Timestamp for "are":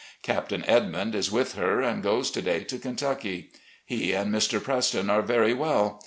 5.11-5.21